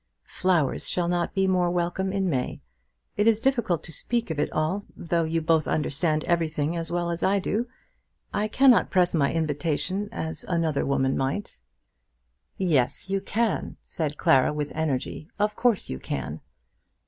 [0.25, 2.59] Flowers shall not be more welcome in May.
[3.17, 7.11] It is difficult to speak of it all, though you both understand everything as well
[7.11, 7.67] as I do.
[8.33, 11.61] I cannot press my invitation as another woman might."
[12.57, 15.29] "Yes, you can," said Clara with energy.
[15.37, 16.41] "Of course you can."